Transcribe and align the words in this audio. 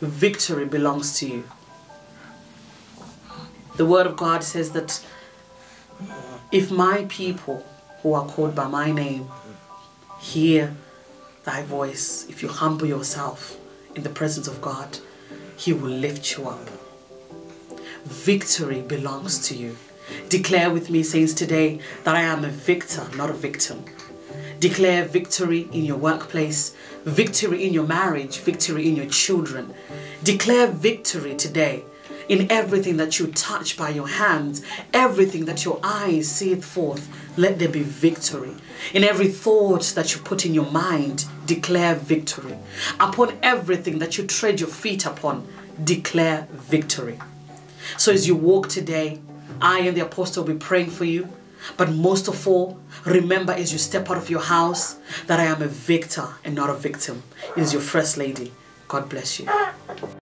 victory 0.00 0.64
belongs 0.64 1.18
to 1.18 1.28
you. 1.28 1.44
The 3.76 3.86
word 3.86 4.06
of 4.06 4.16
God 4.16 4.42
says 4.42 4.70
that 4.72 5.04
if 6.50 6.70
my 6.70 7.06
people 7.08 7.64
who 8.02 8.14
are 8.14 8.26
called 8.26 8.54
by 8.54 8.68
my 8.68 8.90
name 8.90 9.28
hear 10.20 10.76
thy 11.44 11.62
voice, 11.62 12.26
if 12.28 12.42
you 12.42 12.48
humble 12.48 12.86
yourself 12.86 13.56
in 13.94 14.02
the 14.02 14.10
presence 14.10 14.48
of 14.48 14.60
God, 14.60 14.98
he 15.56 15.72
will 15.72 15.90
lift 15.90 16.36
you 16.36 16.48
up. 16.48 16.68
Victory 18.04 18.80
belongs 18.80 19.46
to 19.48 19.56
you. 19.56 19.76
Declare 20.28 20.70
with 20.70 20.90
me, 20.90 21.02
saints, 21.02 21.34
today 21.34 21.80
that 22.04 22.16
I 22.16 22.22
am 22.22 22.44
a 22.44 22.48
victor, 22.48 23.06
not 23.16 23.30
a 23.30 23.34
victim. 23.34 23.84
Declare 24.60 25.04
victory 25.04 25.68
in 25.72 25.84
your 25.84 25.96
workplace, 25.96 26.74
victory 27.04 27.66
in 27.66 27.72
your 27.72 27.86
marriage, 27.86 28.38
victory 28.38 28.88
in 28.88 28.96
your 28.96 29.06
children. 29.06 29.74
Declare 30.22 30.68
victory 30.68 31.34
today 31.34 31.84
in 32.28 32.50
everything 32.50 32.98
that 32.98 33.18
you 33.18 33.28
touch 33.28 33.76
by 33.76 33.88
your 33.88 34.08
hands, 34.08 34.62
everything 34.92 35.46
that 35.46 35.64
your 35.64 35.80
eyes 35.82 36.28
seeth 36.28 36.64
forth, 36.64 37.08
let 37.38 37.58
there 37.58 37.68
be 37.68 37.82
victory. 37.82 38.54
In 38.92 39.02
every 39.02 39.28
thought 39.28 39.92
that 39.94 40.14
you 40.14 40.20
put 40.20 40.44
in 40.44 40.54
your 40.54 40.70
mind, 40.70 41.24
declare 41.46 41.94
victory. 41.94 42.58
Upon 43.00 43.38
everything 43.42 43.98
that 44.00 44.18
you 44.18 44.26
tread 44.26 44.60
your 44.60 44.68
feet 44.68 45.06
upon, 45.06 45.48
declare 45.82 46.46
victory. 46.50 47.18
So 47.96 48.12
as 48.12 48.28
you 48.28 48.36
walk 48.36 48.68
today, 48.68 49.20
I 49.60 49.80
and 49.80 49.96
the 49.96 50.04
apostle 50.04 50.44
will 50.44 50.52
be 50.52 50.58
praying 50.58 50.90
for 50.90 51.04
you. 51.04 51.28
But 51.76 51.90
most 51.92 52.28
of 52.28 52.46
all, 52.46 52.78
remember 53.04 53.52
as 53.52 53.72
you 53.72 53.78
step 53.78 54.10
out 54.10 54.16
of 54.16 54.30
your 54.30 54.40
house 54.40 54.96
that 55.26 55.40
I 55.40 55.44
am 55.44 55.62
a 55.62 55.68
victor 55.68 56.28
and 56.44 56.54
not 56.54 56.70
a 56.70 56.74
victim. 56.74 57.22
It 57.56 57.62
is 57.62 57.72
your 57.72 57.82
first 57.82 58.16
lady. 58.16 58.52
God 58.88 59.08
bless 59.08 59.38
you. 59.38 59.48